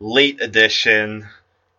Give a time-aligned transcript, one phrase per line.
[0.00, 1.28] late edition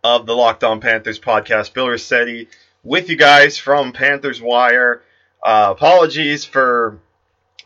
[0.04, 1.74] of the Locked On Panthers podcast.
[1.74, 2.48] Bill Rossetti
[2.84, 5.02] with you guys from Panthers Wire.
[5.42, 7.00] Uh, apologies for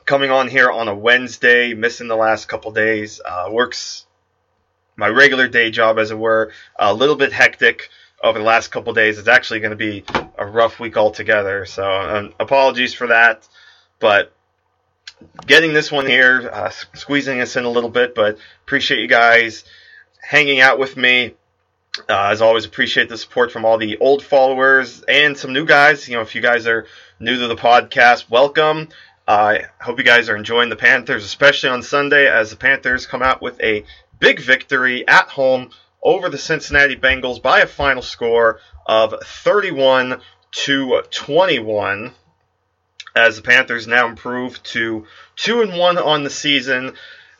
[0.06, 3.20] coming on here on a Wednesday, missing the last couple days.
[3.22, 4.06] Uh, works
[4.96, 7.90] my regular day job, as it were, a little bit hectic
[8.22, 9.18] over the last couple days.
[9.18, 10.04] It's actually going to be
[10.38, 11.66] a rough week altogether.
[11.66, 13.46] So um, apologies for that,
[14.00, 14.32] but
[15.46, 19.64] getting this one here, uh, squeezing us in a little bit, but appreciate you guys
[20.26, 21.34] hanging out with me.
[22.08, 26.08] Uh, as always, appreciate the support from all the old followers and some new guys.
[26.08, 26.86] You know, if you guys are
[27.20, 28.88] new to the podcast, welcome.
[29.28, 33.06] I uh, hope you guys are enjoying the Panthers, especially on Sunday as the Panthers
[33.06, 33.84] come out with a
[34.18, 35.70] big victory at home
[36.02, 40.20] over the Cincinnati Bengals by a final score of 31
[40.52, 42.12] to 21
[43.14, 46.94] as the Panthers now improve to 2 and 1 on the season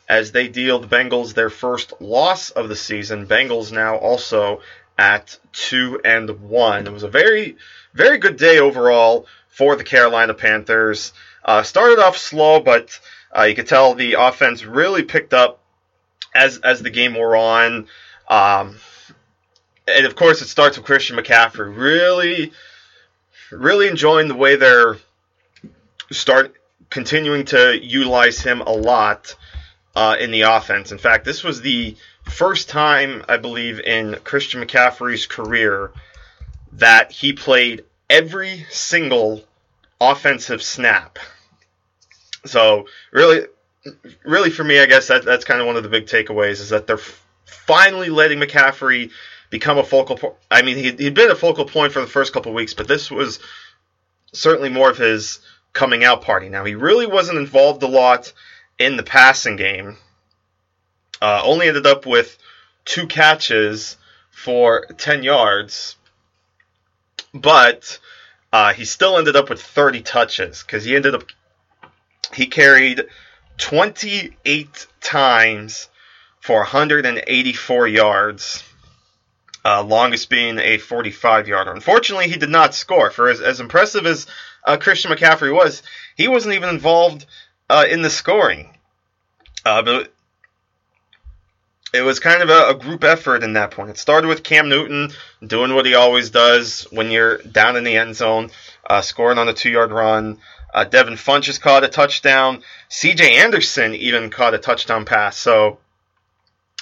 [0.07, 3.27] as they deal the Bengals their first loss of the season.
[3.27, 4.61] Bengals now also
[4.97, 6.87] at 2 and 1.
[6.87, 7.57] It was a very
[7.93, 11.13] very good day overall for the Carolina Panthers.
[11.43, 12.99] Uh, started off slow, but
[13.35, 15.61] uh, you could tell the offense really picked up
[16.33, 17.87] as as the game wore on.
[18.29, 18.77] Um,
[19.87, 22.51] and of course, it starts with Christian McCaffrey really,
[23.51, 24.97] really enjoying the way they're
[26.11, 26.55] start
[26.89, 29.35] continuing to utilize him a lot
[29.97, 30.91] uh, in the offense.
[30.91, 35.91] In fact, this was the first time I believe in Christian McCaffrey's career
[36.73, 39.43] that he played every single
[39.99, 41.17] offensive snap.
[42.45, 43.47] So really,
[44.23, 46.69] really for me, I guess that that's kind of one of the big takeaways is
[46.69, 46.99] that they're
[47.45, 49.09] finally letting McCaffrey
[49.49, 50.35] become a focal point.
[50.51, 53.09] I mean, he, he'd been a focal point for the first couple weeks, but this
[53.09, 53.39] was
[54.31, 55.39] certainly more of his
[55.73, 56.49] coming out party.
[56.49, 58.31] Now, he really wasn't involved a lot
[58.79, 59.97] in the passing game.
[61.21, 62.37] Uh, only ended up with
[62.85, 63.97] two catches
[64.29, 65.95] for 10 yards,
[67.33, 67.99] but
[68.53, 71.23] uh, he still ended up with 30 touches because he ended up,
[72.33, 73.05] he carried
[73.57, 75.89] 28 times
[76.39, 78.63] for 184 yards.
[79.65, 81.73] Uh, longest being a 45 yarder.
[81.73, 83.11] Unfortunately, he did not score.
[83.11, 84.25] For as, as impressive as
[84.65, 85.83] uh, Christian McCaffrey was,
[86.15, 87.25] he wasn't even involved
[87.69, 88.69] uh, in the scoring.
[89.65, 90.13] Uh, but
[91.93, 93.89] it was kind of a, a, group effort in that point.
[93.89, 95.11] It started with Cam Newton
[95.45, 98.51] doing what he always does when you're down in the end zone,
[98.89, 100.37] uh, scoring on a two yard run.
[100.73, 102.61] Uh, Devin Funchess caught a touchdown.
[102.89, 105.37] CJ Anderson even caught a touchdown pass.
[105.37, 105.79] So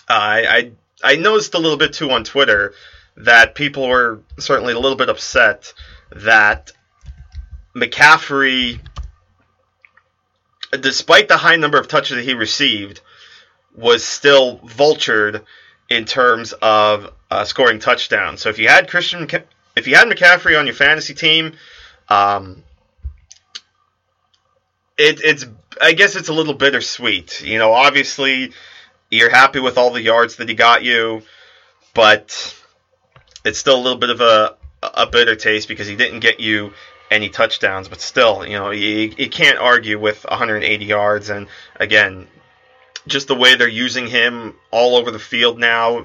[0.07, 0.71] I, I
[1.03, 2.73] I noticed a little bit too on Twitter
[3.17, 5.73] that people were certainly a little bit upset
[6.11, 6.71] that
[7.75, 8.79] McCaffrey,
[10.71, 13.01] despite the high number of touches that he received,
[13.75, 15.43] was still vultured
[15.89, 18.41] in terms of uh, scoring touchdowns.
[18.41, 19.27] So if you had Christian,
[19.75, 21.53] if you had McCaffrey on your fantasy team,
[22.09, 22.63] um,
[24.97, 25.45] it, it's
[25.81, 27.41] I guess it's a little bittersweet.
[27.43, 28.53] You know, obviously
[29.09, 31.21] you're happy with all the yards that he got you,
[31.93, 32.55] but
[33.43, 36.73] it's still a little bit of a a bitter taste because he didn't get you
[37.11, 37.87] any touchdowns.
[37.87, 41.29] But still, you know, you, you can't argue with 180 yards.
[41.29, 41.47] And
[41.79, 42.27] again,
[43.07, 45.99] just the way they're using him all over the field now,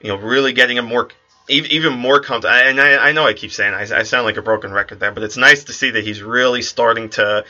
[0.00, 1.08] you know, really getting him more
[1.48, 2.56] even more comfortable.
[2.56, 5.12] And I, I, know I keep saying I, I sound like a broken record there,
[5.12, 7.44] but it's nice to see that he's really starting to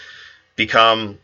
[0.54, 1.18] become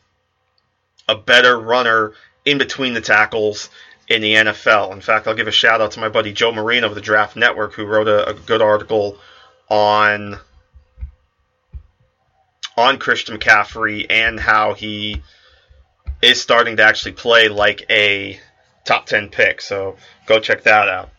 [1.06, 2.12] a better runner
[2.44, 3.68] in between the tackles
[4.08, 4.92] in the NFL.
[4.92, 7.36] In fact, I'll give a shout out to my buddy Joe Marino of the Draft
[7.36, 9.18] Network who wrote a, a good article
[9.68, 10.38] on
[12.76, 15.22] on Christian McCaffrey and how he
[16.22, 18.40] is starting to actually play like a
[18.84, 19.60] top 10 pick.
[19.60, 19.96] So
[20.26, 21.10] go check that out.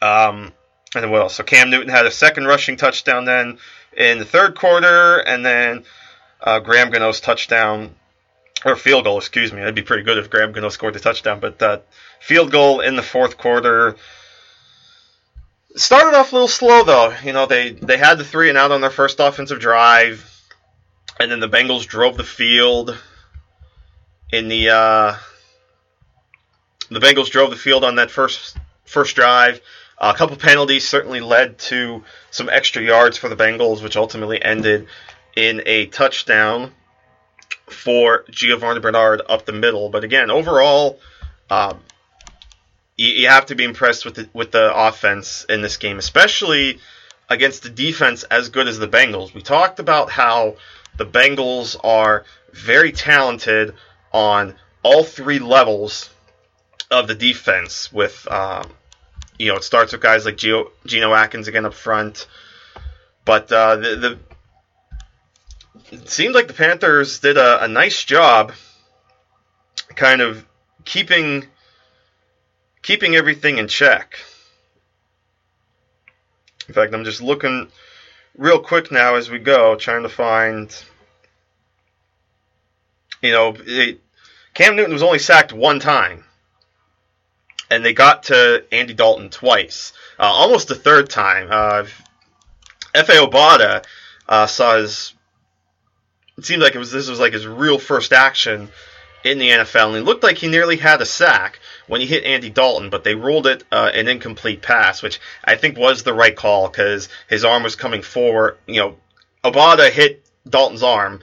[0.00, 0.52] Um,
[0.94, 1.34] and then what else?
[1.34, 3.58] So Cam Newton had a second rushing touchdown then
[3.96, 5.84] in the third quarter, and then
[6.40, 7.94] uh, Graham Gano's touchdown
[8.64, 9.60] or field goal, excuse me.
[9.60, 11.86] It'd be pretty good if Graham Gano scored the touchdown, but that
[12.20, 13.96] field goal in the fourth quarter
[15.74, 17.14] started off a little slow though.
[17.24, 20.28] You know, they they had the three and out on their first offensive drive,
[21.22, 22.98] and then the Bengals drove the field
[24.32, 25.14] in the uh,
[26.90, 29.60] the Bengals drove the field on that first first drive.
[29.98, 32.02] a couple penalties certainly led to
[32.32, 34.88] some extra yards for the Bengals, which ultimately ended
[35.36, 36.72] in a touchdown
[37.68, 39.90] for Giovani Bernard up the middle.
[39.90, 40.98] But again, overall,
[41.48, 41.78] um,
[42.96, 46.80] you, you, have to be impressed with the, with the offense in this game, especially
[47.30, 49.32] against the defense as good as the Bengals.
[49.32, 50.56] We talked about how
[50.96, 53.74] the Bengals are very talented
[54.12, 56.10] on all three levels
[56.90, 57.92] of the defense.
[57.92, 58.70] With um,
[59.38, 62.26] you know, it starts with guys like Gio, Geno Atkins again up front,
[63.24, 64.18] but uh, the, the
[65.90, 68.52] it seemed like the Panthers did a, a nice job,
[69.94, 70.44] kind of
[70.84, 71.46] keeping
[72.82, 74.18] keeping everything in check.
[76.68, 77.68] In fact, I'm just looking
[78.36, 80.74] real quick now as we go, trying to find.
[83.20, 84.00] You know, it,
[84.54, 86.24] Cam Newton was only sacked one time,
[87.70, 91.48] and they got to Andy Dalton twice, uh, almost the third time.
[91.50, 91.84] Uh,
[92.94, 93.84] Efe Obada
[94.28, 95.14] uh, saw his.
[96.36, 98.70] It seemed like it was this was like his real first action
[99.24, 102.24] in the NFL, and it looked like he nearly had a sack when he hit
[102.24, 106.14] Andy Dalton, but they ruled it uh, an incomplete pass, which I think was the
[106.14, 108.58] right call because his arm was coming forward.
[108.66, 108.96] You know,
[109.44, 111.20] Obada hit Dalton's arm.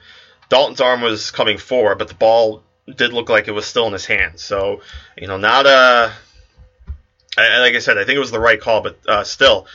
[0.49, 2.63] Dalton's arm was coming forward, but the ball
[2.95, 4.39] did look like it was still in his hand.
[4.39, 4.81] So,
[5.17, 6.11] you know, not a.
[7.37, 9.67] Like I said, I think it was the right call, but uh, still,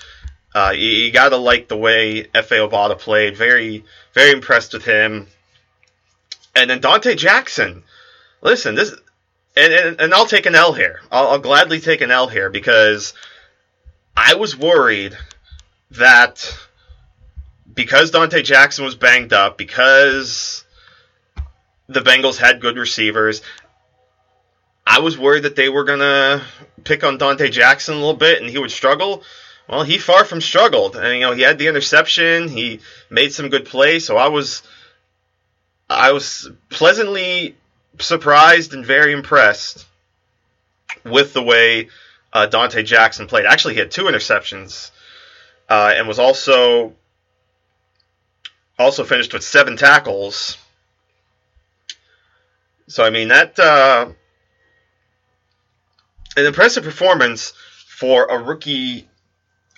[0.54, 3.36] uh, you, you got to like the way Efe Obada played.
[3.36, 5.28] Very, very impressed with him.
[6.54, 7.84] And then Donte Jackson.
[8.44, 8.94] Listen, this
[9.56, 11.00] and, and, and I'll take an L here.
[11.10, 13.14] I'll, I'll gladly take an L here because
[14.14, 15.16] I was worried
[15.92, 16.56] that
[17.72, 20.64] because Donte Jackson was banged up, because
[21.88, 23.40] the Bengals had good receivers,
[24.86, 26.42] I was worried that they were gonna
[26.84, 29.22] pick on Donte Jackson a little bit and he would struggle.
[29.68, 32.48] Well, he far from struggled, and you know he had the interception.
[32.48, 34.62] He made some good plays, so I was,
[35.88, 37.56] I was pleasantly
[37.98, 39.86] surprised and very impressed
[41.04, 41.88] with the way
[42.32, 43.46] uh, Donte Jackson played.
[43.46, 44.90] Actually, he had two interceptions
[45.68, 46.94] uh, and was also
[48.78, 50.58] also finished with seven tackles.
[52.88, 54.08] So I mean that uh,
[56.36, 57.52] an impressive performance
[57.86, 59.08] for a rookie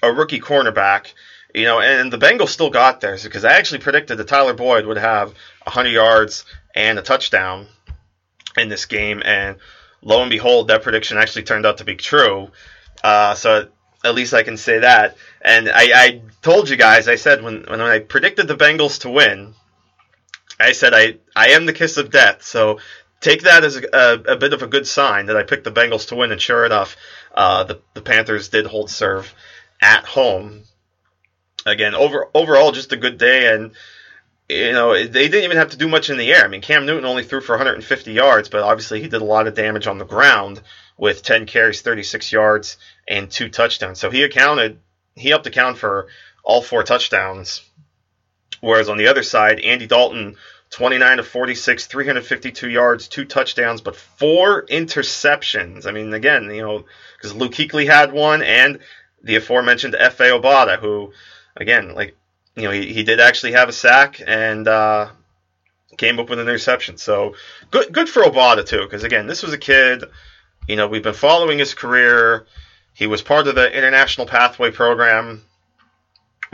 [0.03, 1.12] a rookie cornerback.
[1.55, 4.85] You know, and the Bengals still got theirs because I actually predicted that Tyler Boyd
[4.85, 5.29] would have
[5.62, 7.67] 100 yards and a touchdown
[8.56, 9.56] in this game, and
[10.03, 12.50] lo and behold, that prediction actually turned out to be true.
[13.03, 13.69] Uh, so
[14.05, 15.17] at least I can say that.
[15.41, 19.11] And I, I told you guys, I said when when I predicted the Bengals to
[19.11, 19.55] win,
[20.58, 22.43] I said I I am the kiss of death.
[22.43, 22.81] So
[23.20, 25.73] take that as a, a, a bit of a good sign that I picked the
[25.73, 26.97] Bengals to win, and sure enough,
[27.35, 29.32] uh, the the Panthers did hold serve
[29.81, 30.62] at home.
[31.64, 33.73] Again, over overall, just a good day, and
[34.49, 36.45] you know, they didn't even have to do much in the air.
[36.45, 39.49] I mean, Cam Newton only threw for 150 yards, but obviously he did a lot
[39.49, 40.63] of damage on the ground
[40.97, 42.77] with 10 carries, 36 yards,
[43.09, 43.99] and two touchdowns.
[43.99, 44.79] So he accounted,
[45.15, 46.09] he helped account for
[46.45, 47.63] all four touchdowns.
[48.61, 50.37] Whereas on the other side, Andy Dalton,
[50.71, 55.87] 29 to 46, 352 yards, two touchdowns, but four interceptions.
[55.87, 56.85] I mean, again, you know,
[57.17, 58.79] because Luke Kuechly had one, and
[59.23, 61.12] the aforementioned Efe Obada, who,
[61.57, 62.17] again, like
[62.57, 65.09] you know, he, he did actually have a sack and uh,
[65.97, 66.97] came up with an interception.
[66.97, 67.35] So
[67.71, 70.05] good good for Obada too, because again, this was a kid.
[70.67, 72.47] You know, we've been following his career.
[72.95, 75.43] He was part of the International Pathway Program.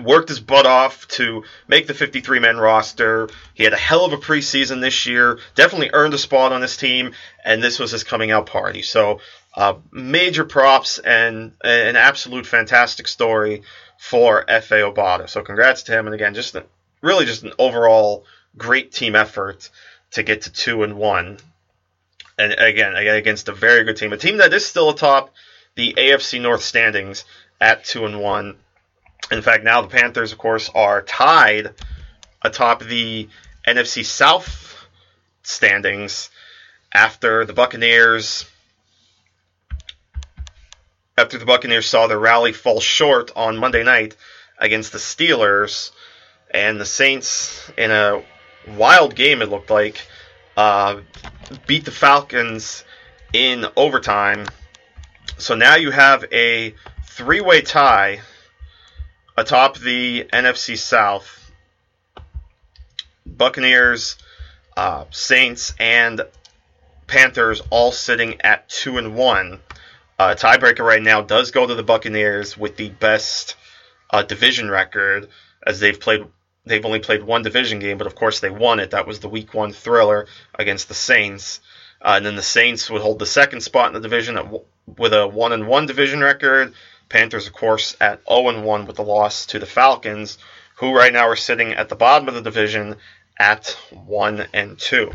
[0.03, 3.29] Worked his butt off to make the 53 man roster.
[3.55, 5.39] He had a hell of a preseason this year.
[5.55, 7.13] Definitely earned a spot on this team,
[7.45, 8.83] and this was his coming out party.
[8.83, 9.21] So,
[9.55, 13.63] uh, major props and an absolute fantastic story
[14.03, 15.31] for Efe Obada.
[15.31, 16.57] So congrats to him, and again, just
[17.03, 18.25] really just an overall
[18.59, 19.71] great team effort
[20.11, 21.39] to get to two and one.
[22.37, 25.33] And again, against a very good team, a team that is still atop
[25.77, 27.25] the AFC North standings
[27.61, 28.57] at two and one.
[29.31, 31.73] In fact, now the Panthers, of course, are tied
[32.43, 33.29] atop the
[33.69, 34.85] NFC South
[35.45, 36.29] standings
[36.93, 38.47] after the Buccaneers
[41.17, 44.17] after the Buccaneers saw their rally fall short on Monday night
[44.59, 45.91] against the Steelers,
[46.51, 48.23] and the Saints, in a
[48.69, 50.01] wild game, it looked like,
[50.57, 51.01] uh,
[51.67, 52.85] beat the Falcons
[53.33, 54.47] in overtime.
[55.39, 58.21] So now you have a three way tie
[59.37, 61.39] atop the NFC South.
[63.25, 64.17] Buccaneers,
[64.77, 66.23] uh, Saints, and
[67.07, 69.61] Panthers all sitting at two and one.
[70.23, 73.57] Uh, tiebreaker right now does go to the Buccaneers with the best
[74.09, 75.29] uh, division record,
[75.67, 76.25] as they've played.
[76.65, 78.93] They've only played one division game, but of course they won it.
[78.93, 81.59] That was the Week One thriller against the Saints,
[82.01, 84.47] uh, and then the Saints would hold the second spot in the division at,
[84.97, 86.73] with a one and one division record.
[87.09, 90.39] Panthers, of course, at 0 and 1 with the loss to the Falcons,
[90.77, 92.95] who right now are sitting at the bottom of the division
[93.41, 95.11] at 1 and 2.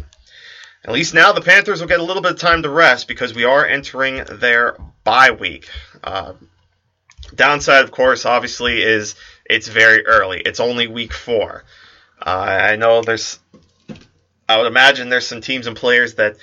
[0.86, 3.34] At least now the Panthers will get a little bit of time to rest because
[3.34, 5.68] we are entering their bye week.
[6.04, 6.34] Uh,
[7.34, 9.16] downside, of course, obviously, is
[9.46, 10.40] it's very early.
[10.40, 11.64] It's only week four.
[12.22, 13.40] Uh, I know there's,
[14.48, 16.38] I would imagine there's some teams and players that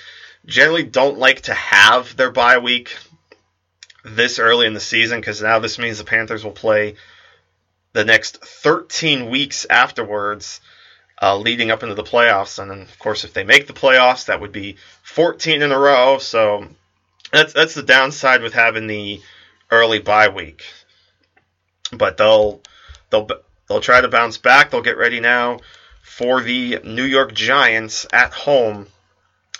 [0.45, 2.95] generally don't like to have their bye week
[4.03, 6.95] this early in the season because now this means the Panthers will play
[7.93, 10.61] the next 13 weeks afterwards
[11.21, 12.59] uh, leading up into the playoffs.
[12.59, 15.79] And then, of course, if they make the playoffs, that would be 14 in a
[15.79, 16.17] row.
[16.17, 16.67] So
[17.31, 19.21] that's that's the downside with having the
[19.71, 20.63] early bye week.
[21.91, 22.61] But they'll
[23.09, 23.27] they'll
[23.67, 24.71] they'll try to bounce back.
[24.71, 25.59] They'll get ready now
[26.01, 28.87] for the New York Giants at home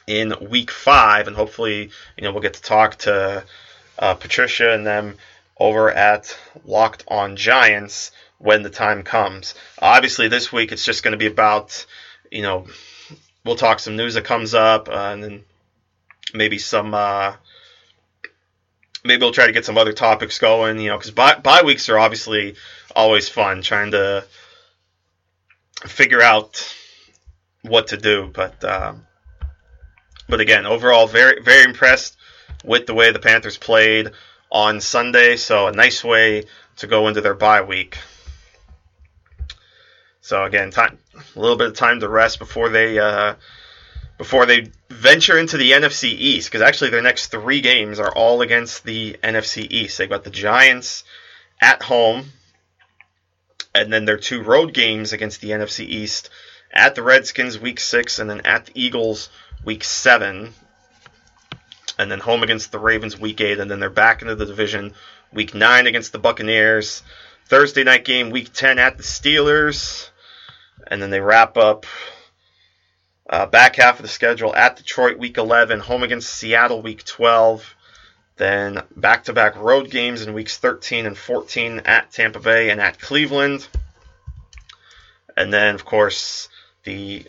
[0.08, 3.44] in Week Five, and hopefully, you know, we'll get to talk to
[3.98, 5.18] uh, Patricia and them
[5.58, 9.56] over at Locked On Giants when the time comes.
[9.80, 11.86] Obviously, this week it's just going to be about,
[12.32, 12.68] you know,
[13.44, 15.44] we'll talk some news that comes up, uh, and then
[16.34, 16.94] maybe some.
[16.94, 17.34] Uh,
[19.04, 21.90] maybe we'll try to get some other topics going, you know, because bye, bye weeks
[21.90, 22.56] are obviously
[22.96, 24.26] always fun, trying to
[25.86, 26.76] figure out
[27.62, 28.30] what to do.
[28.34, 28.96] But uh,
[30.28, 32.18] but again, overall, very very impressed
[32.64, 34.12] with the way the Panthers played
[34.52, 35.38] on Sunday.
[35.38, 36.46] So a nice way
[36.78, 37.98] to go into their bye week.
[40.26, 40.98] So again, time
[41.36, 43.36] a little bit of time to rest before they uh,
[44.18, 46.50] before they venture into the NFC East.
[46.50, 50.00] Because actually, their next three games are all against the NFC East.
[50.00, 51.04] They've got the Giants
[51.62, 52.32] at home,
[53.76, 56.32] and then their two road games against the NFC East
[56.74, 59.30] at the Redskins week six, and then at the Eagles
[59.64, 60.56] week seven,
[62.00, 64.96] and then home against the Ravens week eight, and then they're back into the division
[65.32, 67.04] week nine against the Buccaneers.
[67.48, 70.10] Thursday night game week ten at the Steelers
[70.88, 71.86] and then they wrap up
[73.30, 77.76] uh, back half of the schedule at Detroit week 11, home against Seattle week 12,
[78.38, 82.80] then back to back road games in weeks 13 and 14 at Tampa Bay and
[82.80, 83.68] at Cleveland.
[85.38, 86.50] And then, of course,
[86.84, 87.26] the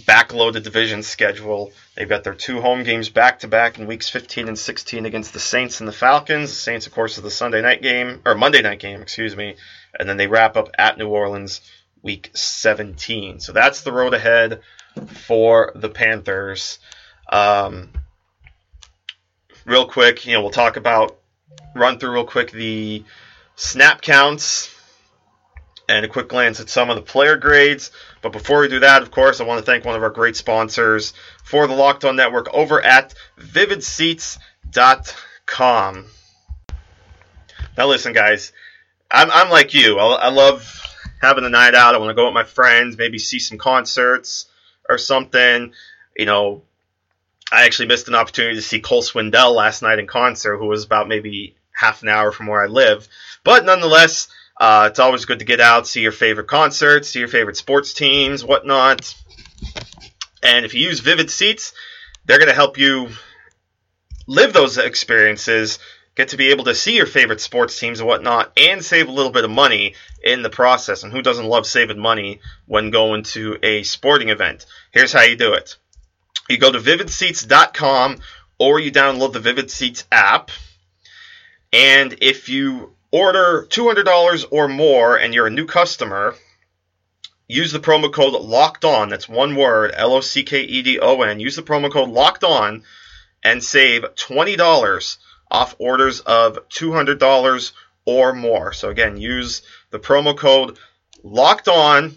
[0.00, 1.72] backloaded division schedule.
[1.94, 5.32] They've got their two home games back to back in weeks 15 and 16 against
[5.32, 6.50] the Saints and the Falcons.
[6.50, 9.56] The Saints, of course, is the Sunday night game, or Monday night game, excuse me.
[9.98, 11.60] And then they wrap up at New Orleans
[12.02, 13.40] week 17.
[13.40, 14.60] So that's the road ahead
[15.06, 16.78] for the Panthers.
[17.30, 17.90] Um,
[19.64, 21.18] real quick, you know, we'll talk about,
[21.74, 23.04] run through real quick the
[23.56, 24.74] snap counts
[25.88, 27.90] and a quick glance at some of the player grades.
[28.20, 30.36] But before we do that, of course, I want to thank one of our great
[30.36, 31.12] sponsors
[31.44, 36.06] for the Locked On Network over at vividseats.com.
[37.76, 38.52] Now, listen, guys,
[39.10, 39.98] I'm, I'm like you.
[39.98, 40.80] I, I love
[41.22, 41.94] having a night out.
[41.94, 44.46] I want to go with my friends, maybe see some concerts
[44.88, 45.72] or something.
[46.16, 46.62] You know,
[47.50, 50.84] I actually missed an opportunity to see Cole Swindell last night in concert, who was
[50.84, 53.08] about maybe half an hour from where I live.
[53.44, 54.28] But nonetheless,
[54.60, 57.94] uh, it's always good to get out, see your favorite concerts, see your favorite sports
[57.94, 59.14] teams, whatnot.
[60.42, 61.72] And if you use Vivid Seats,
[62.24, 63.08] they're going to help you
[64.26, 65.78] live those experiences
[66.14, 69.12] get to be able to see your favorite sports teams and whatnot, and save a
[69.12, 71.02] little bit of money in the process.
[71.02, 74.66] And who doesn't love saving money when going to a sporting event?
[74.90, 75.76] Here's how you do it
[76.48, 78.18] you go to vividseats.com
[78.58, 80.50] or you download the Vivid Seats app.
[81.72, 86.34] And if you order $200 or more and you're a new customer,
[87.48, 89.08] use the promo code locked on.
[89.08, 91.40] That's one word, L O C K E D O N.
[91.40, 92.82] Use the promo code locked on
[93.42, 95.16] and save $20
[95.52, 97.72] off orders of $200
[98.04, 98.72] or more.
[98.72, 100.78] So again, use the promo code
[101.22, 102.16] locked on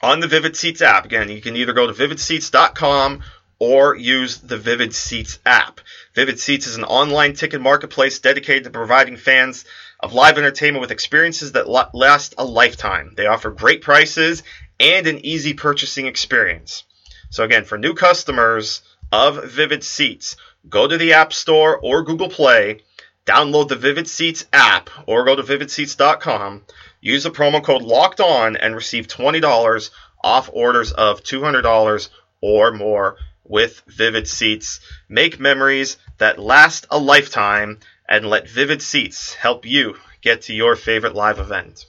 [0.00, 1.04] on the Vivid Seats app.
[1.04, 3.22] Again, you can either go to vividseats.com
[3.58, 5.80] or use the Vivid Seats app.
[6.14, 9.64] Vivid Seats is an online ticket marketplace dedicated to providing fans
[10.00, 13.12] of live entertainment with experiences that last a lifetime.
[13.16, 14.42] They offer great prices
[14.80, 16.84] and an easy purchasing experience.
[17.30, 20.36] So again, for new customers of Vivid Seats,
[20.68, 22.82] go to the App Store or Google Play,
[23.26, 26.64] download the Vivid Seats app, or go to vividseats.com,
[27.00, 29.90] use the promo code Locked On, and receive $20
[30.22, 32.08] off orders of $200
[32.40, 34.80] or more with Vivid Seats.
[35.08, 40.76] Make memories that last a lifetime and let Vivid Seats help you get to your
[40.76, 41.86] favorite live event.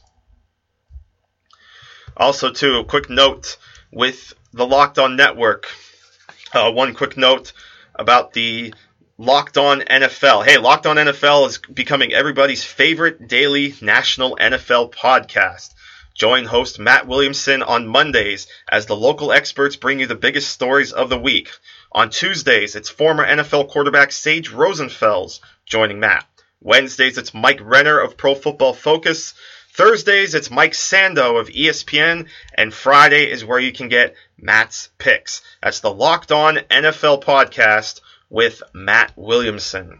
[2.15, 3.57] Also, too, a quick note
[3.91, 5.67] with the Locked On Network.
[6.53, 7.51] Uh, one quick note
[7.95, 8.73] about the
[9.17, 10.45] Locked On NFL.
[10.45, 15.73] Hey, Locked On NFL is becoming everybody's favorite daily national NFL podcast.
[16.15, 20.91] Join host Matt Williamson on Mondays as the local experts bring you the biggest stories
[20.91, 21.49] of the week.
[21.91, 26.25] On Tuesdays, it's former NFL quarterback Sage Rosenfels joining Matt.
[26.61, 29.33] Wednesdays, it's Mike Renner of Pro Football Focus.
[29.73, 32.27] Thursdays, it's Mike Sando of ESPN.
[32.53, 35.41] And Friday is where you can get Matt's picks.
[35.63, 39.99] That's the Locked On NFL podcast with Matt Williamson.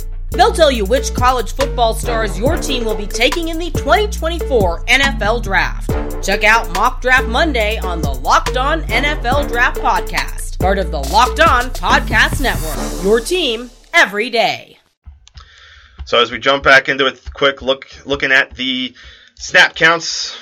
[0.31, 4.85] They'll tell you which college football stars your team will be taking in the 2024
[4.85, 5.91] NFL Draft.
[6.25, 10.99] Check out Mock Draft Monday on the Locked On NFL Draft Podcast part of the
[10.99, 13.03] Locked On Podcast Network.
[13.03, 14.77] Your team every day.
[16.05, 18.93] So as we jump back into it, quick look looking at the
[19.39, 20.37] snap counts.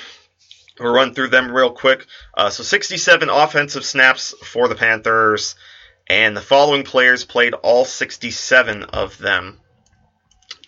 [0.77, 2.05] We'll run through them real quick.
[2.33, 5.55] Uh, so 67 offensive snaps for the Panthers,
[6.07, 9.58] and the following players played all 67 of them.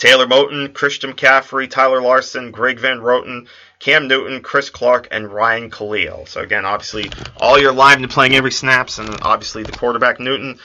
[0.02, 3.46] Taylor Moton, Christian McCaffrey, Tyler Larsen, Greg Van Roten,
[3.78, 6.26] Cam Newton, Chris Clark, and Ryan Kalil.
[6.26, 10.58] So again, obviously, all your linemen playing every snaps, and obviously the quarterback Newton.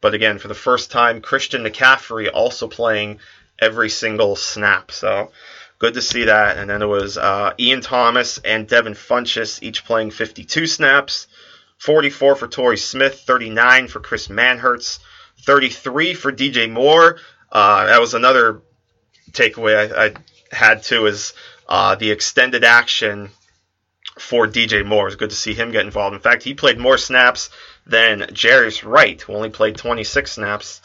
[0.00, 3.18] But again, for the first time, Christian McCaffrey also playing
[3.58, 4.92] every single snap.
[4.92, 5.30] So
[5.78, 6.56] good to see that.
[6.56, 11.26] And then it was uh, Ian Thomas and Devin Funchess each playing 52 snaps.
[11.76, 15.00] 44 for Torrey Smith, 39 for Chris Manhertz,
[15.42, 17.18] 33 for DJ Moore.
[17.52, 18.62] Uh, that was another
[19.32, 20.14] takeaway I, I
[20.52, 21.32] had too is
[21.68, 23.30] uh, the extended action
[24.18, 25.06] for DJ Moore.
[25.06, 26.14] It's good to see him get involved.
[26.14, 27.50] In fact, he played more snaps
[27.86, 30.82] than Jarius Wright, who only played 26 snaps.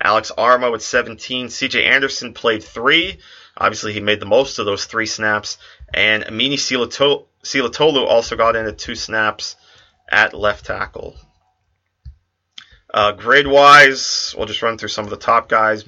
[0.00, 1.48] Alex Armah with 17.
[1.48, 3.18] CJ Anderson played three.
[3.56, 5.58] Obviously, he made the most of those three snaps.
[5.92, 9.56] And Amini Silatolu also got into two snaps
[10.08, 11.16] at left tackle.
[12.92, 15.86] Uh, grade wise, we'll just run through some of the top guys.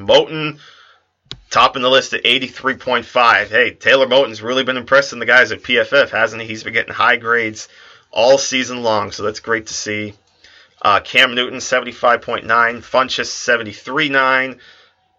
[1.51, 3.49] Moton topping the list at 83.5.
[3.49, 6.49] Hey, Taylor Moton's really been impressing the guys at PFF, hasn't he?
[6.49, 7.69] He's been getting high grades
[8.11, 10.15] all season long, so that's great to see.
[10.83, 12.45] Uh, Cam Newton, 75.9.
[12.47, 14.59] Funchess, 73.9.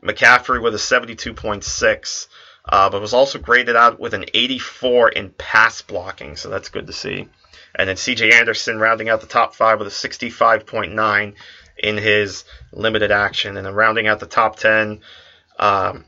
[0.04, 2.28] McCaffrey with a 72.6.
[2.64, 6.88] Uh, but was also graded out with an 84 in pass blocking, so that's good
[6.88, 7.28] to see.
[7.74, 11.34] And then CJ Anderson rounding out the top five with a 65.9
[11.78, 13.58] in his limited action.
[13.58, 15.02] And then rounding out the top 10,
[15.58, 16.06] um,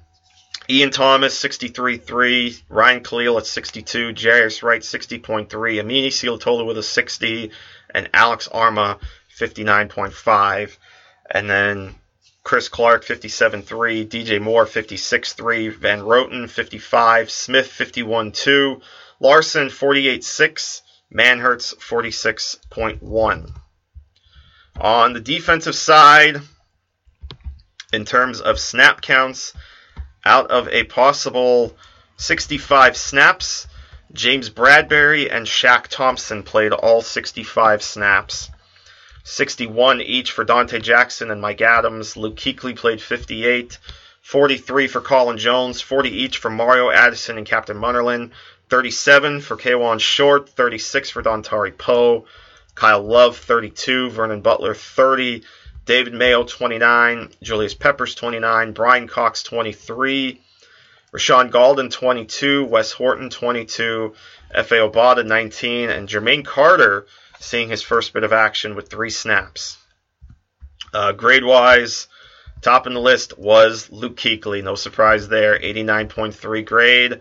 [0.69, 2.61] Ian Thomas, 63.3.
[2.69, 4.13] Ryan Kalil at 62.
[4.13, 5.49] Jarius Wright, 60.3.
[5.49, 7.51] Amini Silatolu with a 60.
[7.93, 8.99] And Alex Armah,
[9.37, 10.77] 59.5.
[11.29, 11.95] And then
[12.43, 14.07] Chris Clark, 57.3.
[14.07, 15.75] DJ Moore, 56.3.
[15.75, 17.29] Van Roten, 55.
[17.29, 18.81] Smith, 51.2.
[19.19, 20.81] Larsen, 48.6.
[21.11, 23.53] Manhertz, 46.1.
[24.79, 26.41] On the defensive side,
[27.91, 29.53] in terms of snap counts,
[30.25, 31.75] out of a possible
[32.17, 33.67] 65 snaps,
[34.13, 38.49] James Bradberry and Shaq Thompson played all 65 snaps.
[39.23, 42.17] 61 each for Donte Jackson and Mike Adams.
[42.17, 43.77] Luke Kuechly played 58.
[44.21, 45.81] 43 for Colin Jones.
[45.81, 48.31] 40 each for Mario Addison and Captain Munnerlyn.
[48.69, 50.49] 37 for Kawann Short.
[50.49, 52.25] 36 for Dontari Poe.
[52.75, 54.09] Kyle Love 32.
[54.11, 55.43] Vernon Butler 30.
[55.85, 57.31] David Mayo, 29.
[57.41, 58.71] Julius Peppers, 29.
[58.73, 60.41] Bryan Cox, 23.
[61.13, 62.65] Rashaan Gaulden, 22.
[62.65, 64.13] Wes Horton, 22.
[64.55, 65.89] Efe Obada, 19.
[65.89, 67.05] And Jermaine Carter
[67.39, 69.77] seeing his first bit of action with three snaps.
[70.93, 72.07] Uh, grade wise,
[72.61, 74.63] top in the list was Luke Kuechly.
[74.63, 75.59] No surprise there.
[75.59, 77.19] 89.3 grade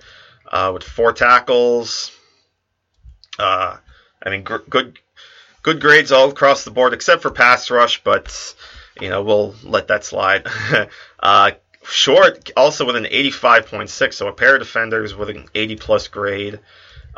[0.50, 2.12] uh, with four tackles.
[3.38, 3.76] Uh,
[4.22, 4.98] I mean, gr- good
[5.62, 8.54] good grades all across the board except for pass rush, but
[9.00, 10.46] you know we'll let that slide.
[11.20, 11.52] uh,
[11.84, 16.60] Short also with an 85.6, so a pair of defenders with an 80 plus grade.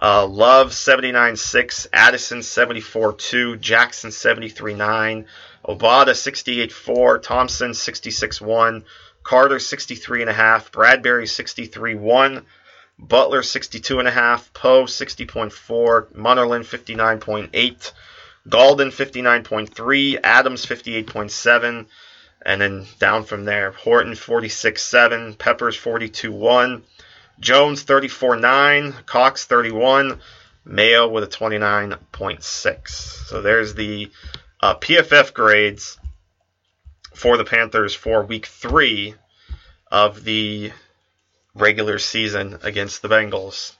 [0.00, 5.26] Uh, Love 79.6, Addison 74.2, Jackson 73.9,
[5.66, 8.84] Obada 68.4, Thompson 66.1,
[9.22, 12.44] Carter 63.5, Bradberry 63.1,
[12.98, 17.92] Butler 62.5, Poe 60.4, Munnerlyn 59.8,
[18.48, 21.86] Gaulden 59.3, Adams 58.7,
[22.44, 26.82] and then down from there, Horton 46.7, Peppers 42.1,
[27.40, 30.20] Jones 34.9, Cox 31,
[30.64, 32.88] Mayo with a 29.6.
[32.88, 34.10] So there's the
[34.60, 35.98] uh, PFF grades
[37.14, 39.14] for the Panthers for week three
[39.90, 40.72] of the
[41.54, 43.72] regular season against the Bengals.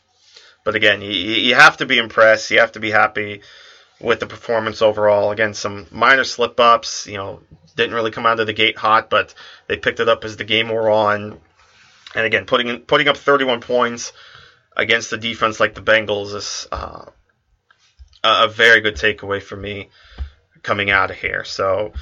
[0.64, 2.50] But again, you, you have to be impressed.
[2.50, 3.42] You have to be happy
[4.00, 5.30] with the performance overall.
[5.30, 7.06] Again, some minor slip ups.
[7.06, 7.40] You know,
[7.76, 9.34] didn't really come out of the gate hot, but
[9.66, 11.40] they picked it up as the game wore on.
[12.14, 14.12] And again, putting putting up 31 points
[14.76, 17.06] against the defense like the Bengals is uh,
[18.22, 19.90] a very good takeaway for me
[20.62, 21.44] coming out of here.
[21.44, 21.92] So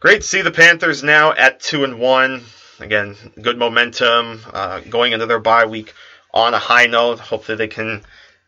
[0.00, 2.42] great to see the Panthers now at two and one.
[2.80, 5.94] Again, good momentum uh, going into their bye week
[6.32, 7.18] on a high note.
[7.18, 8.02] Hopefully, they can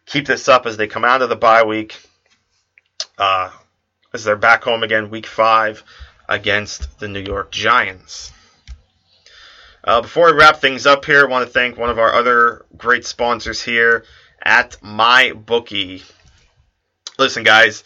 [0.06, 2.00] keep this up as they come out of the bye week.
[3.20, 3.50] Uh,
[4.14, 5.84] as they're back home again, week five
[6.26, 8.32] against the New York Giants.
[9.84, 12.64] Uh, before we wrap things up here, I want to thank one of our other
[12.78, 14.04] great sponsors here
[14.42, 16.02] at MyBookie.
[17.18, 17.84] Listen, guys,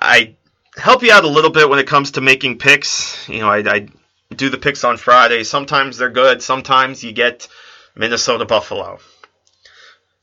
[0.00, 0.36] I
[0.76, 3.28] help you out a little bit when it comes to making picks.
[3.28, 3.88] You know, I, I
[4.32, 5.42] do the picks on Friday.
[5.42, 6.40] Sometimes they're good.
[6.40, 7.48] Sometimes you get
[7.96, 9.00] Minnesota Buffalo.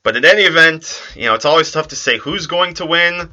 [0.01, 3.29] But in any event, you know, it's always tough to say who's going to win.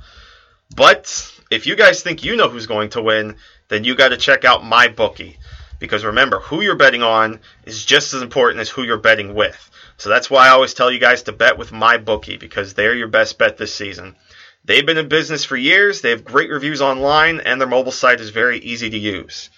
[0.74, 3.36] But if you guys think you know who's going to win,
[3.68, 5.38] then you got to check out my bookie.
[5.78, 9.70] Because remember, who you're betting on is just as important as who you're betting with.
[9.96, 12.94] So that's why I always tell you guys to bet with my bookie because they're
[12.94, 14.16] your best bet this season.
[14.64, 18.20] They've been in business for years, they have great reviews online, and their mobile site
[18.20, 19.48] is very easy to use.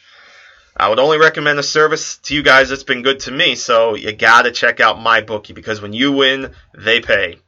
[0.77, 3.95] I would only recommend a service to you guys that's been good to me, so
[3.95, 7.39] you gotta check out my bookie because when you win, they pay.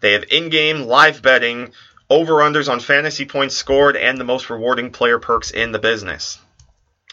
[0.00, 1.72] They have in-game live betting,
[2.10, 6.38] over-unders on fantasy points scored, and the most rewarding player perks in the business.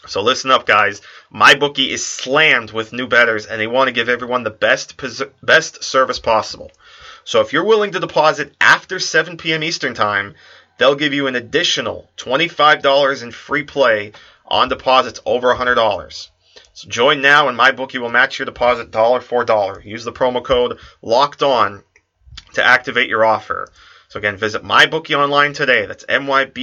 [0.06, 1.00] So listen up, guys.
[1.30, 5.00] My bookie is slammed with new betters, and they want to give everyone the best
[5.42, 6.72] best service possible.
[7.24, 9.62] So if you're willing to deposit after 7 p.m.
[9.62, 10.34] Eastern Time,
[10.76, 14.12] they'll give you an additional $25 in free play
[14.44, 16.28] on deposits over $100.
[16.74, 19.80] So join now and my bookie will match your deposit dollar for dollar.
[19.82, 21.84] Use the promo code LOCKED ON
[22.54, 23.68] to activate your offer.
[24.12, 25.86] So again, visit MyBookie online today.
[25.86, 26.58] That's M-Y-B-O-O-K-I-E.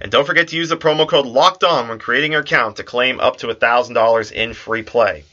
[0.00, 2.84] And don't forget to use the promo code LOCKED ON when creating your account to
[2.84, 5.24] claim up to $1,000 in free play.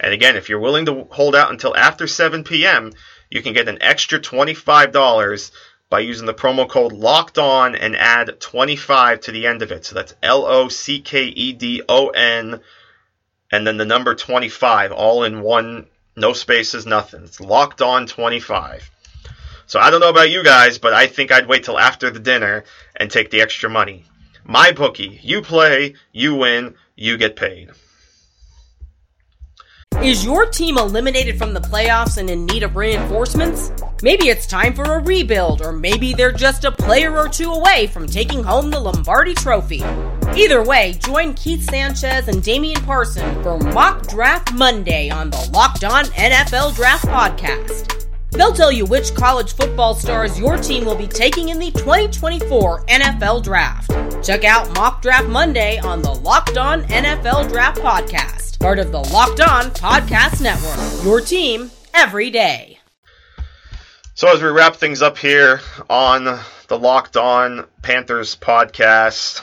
[0.00, 2.90] And again, if you're willing to hold out until after 7 p.m.,
[3.30, 5.52] you can get an extra $25
[5.88, 9.84] by using the promo code locked on and add 25 to the end of it.
[9.84, 12.58] So that's L O C K E D O N
[13.52, 17.22] and then the number 25 all in one, no spaces, nothing.
[17.22, 18.90] It's locked on 25.
[19.70, 22.18] So I don't know about you guys, but I think I'd wait till after the
[22.18, 22.64] dinner
[22.96, 24.04] and take the extra money.
[24.44, 27.70] My bookie, you play, you win, you get paid.
[30.02, 33.70] Is your team eliminated from the playoffs and in need of reinforcements?
[34.02, 37.86] Maybe it's time for a rebuild, or maybe they're just a player or two away
[37.86, 39.84] from taking home the Lombardi Trophy.
[40.34, 45.84] Either way, join Keith Sanchez and Damian Parson for Mock Draft Monday on the Locked
[45.84, 47.99] On NFL Draft Podcast.
[48.32, 52.84] They'll tell you which college football stars your team will be taking in the 2024
[52.86, 53.90] NFL Draft.
[54.24, 59.00] Check out Mock Draft Monday on the Locked On NFL Draft Podcast part of the
[59.00, 61.02] Locked On Podcast Network.
[61.02, 62.78] Your team every day.
[64.14, 66.24] So, as we wrap things up here on
[66.68, 69.42] the Locked On Panthers podcast,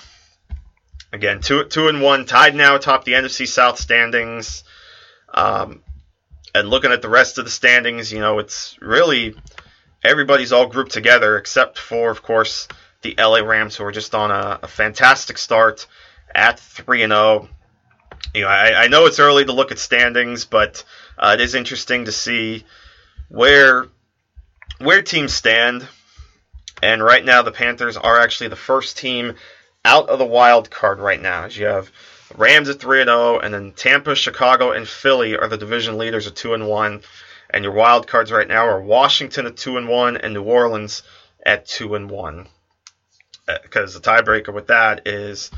[1.12, 4.63] again, two, two and one, tied now atop the NFC South standings.
[5.34, 5.82] Um,
[6.59, 9.35] and looking at the rest of the standings, you know, it's really
[10.03, 12.67] everybody's all grouped together except for, of course,
[13.01, 15.87] the LA Rams, who are just on a, a fantastic start
[16.33, 17.49] at 3 and 0
[18.33, 20.83] you know, I, I know it's early to look at standings, but
[21.17, 22.63] uh, it is interesting to see
[23.29, 23.87] where
[24.79, 25.87] where teams stand.
[26.81, 29.33] And right now, the Panthers are actually the first team
[29.83, 31.45] out of the wild card right now.
[31.45, 31.91] As you have
[32.35, 35.97] Rams at three and zero, oh, and then Tampa, Chicago, and Philly are the division
[35.97, 37.01] leaders at two and one.
[37.49, 41.03] And your wild cards right now are Washington at two and one, and New Orleans
[41.45, 42.49] at two and one.
[43.63, 45.49] Because uh, the tiebreaker with that is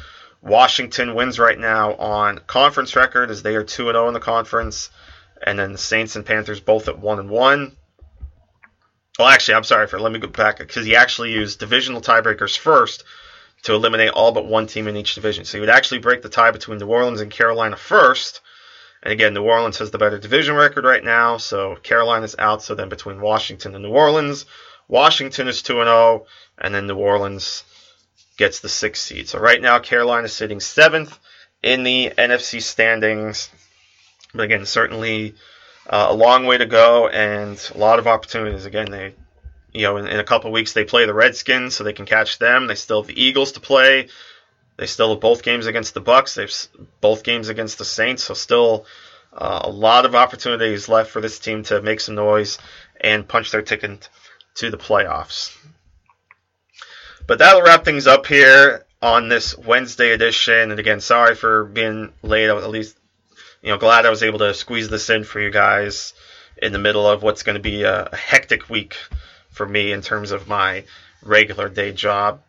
[0.41, 4.19] Washington wins right now on conference record as they are 2 and 0 in the
[4.19, 4.89] conference.
[5.41, 7.75] And then the Saints and Panthers both at 1 and 1.
[9.17, 12.57] Well, actually, I'm sorry for let me go back because he actually used divisional tiebreakers
[12.57, 13.03] first
[13.63, 15.45] to eliminate all but one team in each division.
[15.45, 18.41] So you would actually break the tie between New Orleans and Carolina first,
[19.03, 22.63] And again, New Orleans has the better division record right now, so Carolina's out.
[22.63, 24.45] So then between Washington and New Orleans,
[24.87, 26.25] Washington is 2 0,
[26.57, 27.63] and then New Orleans
[28.37, 29.29] gets the sixth seed.
[29.29, 31.17] So right now, Carolina is sitting seventh
[31.61, 33.49] in the NFC standings.
[34.33, 35.35] But again, certainly
[35.87, 38.65] uh, a long way to go and a lot of opportunities.
[38.65, 39.13] Again, they,
[39.73, 42.39] you know, in, in a couple weeks they play the Redskins, so they can catch
[42.39, 42.67] them.
[42.67, 44.09] They still have the Eagles to play.
[44.77, 46.35] They still have both games against the Bucks.
[46.35, 46.53] They've
[47.01, 48.23] both games against the Saints.
[48.23, 48.85] So still
[49.33, 52.57] uh, a lot of opportunities left for this team to make some noise
[52.99, 54.09] and punch their ticket
[54.55, 55.55] to the playoffs.
[57.27, 60.71] But that'll wrap things up here on this Wednesday edition.
[60.71, 62.49] And again, sorry for being late.
[62.49, 62.97] At least,
[63.61, 66.13] you know, glad I was able to squeeze this in for you guys
[66.61, 68.95] in the middle of what's going to be a hectic week
[69.59, 70.85] for me in terms of my
[71.21, 72.41] regular day job.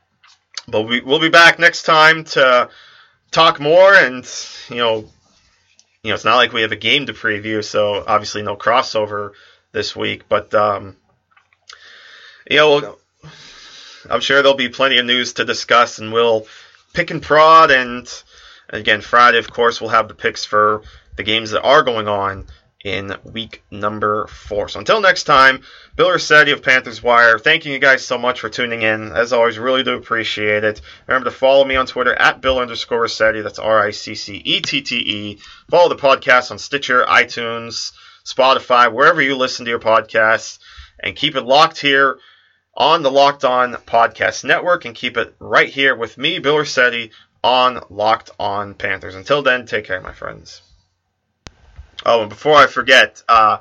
[0.68, 2.70] But we, we'll be back next time to
[3.32, 4.24] talk more, and
[4.68, 4.98] you know,
[6.04, 9.32] you know, it's not like we have a game to preview, so obviously no crossover
[9.72, 10.28] this week.
[10.28, 10.96] But um,
[12.48, 12.96] you know,
[14.08, 16.46] I'm sure there'll be plenty of news to discuss, and we'll
[16.92, 17.72] pick and prod.
[17.72, 18.06] And
[18.68, 20.82] again, Friday, of course, we'll have the picks for
[21.16, 22.46] the games that are going on
[22.84, 24.68] in week number four.
[24.68, 25.62] So until next time,
[25.96, 29.12] Bill Rossetti of Panthers Wire, thanking you guys so much for tuning in.
[29.12, 30.80] As always, really do appreciate it.
[31.06, 33.42] Remember to follow me on Twitter at Bill underscore Rossetti.
[33.42, 35.38] That's R I C C E T T E.
[35.70, 37.92] Follow the podcast on Stitcher, iTunes,
[38.24, 40.58] Spotify, wherever you listen to your podcasts.
[41.02, 42.18] And keep it locked here
[42.74, 47.10] on the Locked On Podcast Network and keep it right here with me, Bill Rossetti,
[47.42, 49.14] on Locked On Panthers.
[49.14, 50.62] Until then, take care, my friends.
[52.04, 53.58] Oh, and before I forget, uh,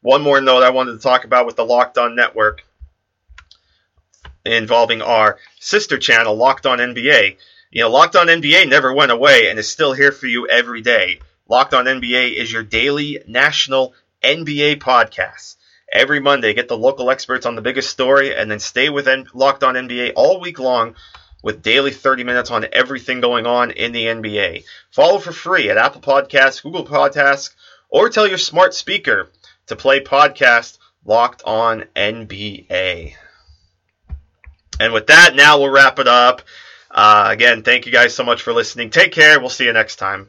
[0.00, 2.64] one more note I wanted to talk about with the Locked On Network
[4.44, 7.36] involving our sister channel, Locked On NBA.
[7.70, 10.80] You know, Locked On NBA never went away and is still here for you every
[10.80, 11.20] day.
[11.48, 15.56] Locked On NBA is your daily national NBA podcast.
[15.92, 19.62] Every Monday, get the local experts on the biggest story and then stay with Locked
[19.62, 20.94] On NBA all week long
[21.42, 24.64] with daily 30 minutes on everything going on in the NBA.
[24.90, 27.50] Follow for free at Apple Podcasts, Google Podcasts,
[27.92, 29.30] or tell your smart speaker
[29.66, 33.14] to play podcast Locked On NBA.
[34.80, 36.42] And with that, now we'll wrap it up.
[36.90, 38.90] Uh, again, thank you guys so much for listening.
[38.90, 39.38] Take care.
[39.38, 40.28] We'll see you next time.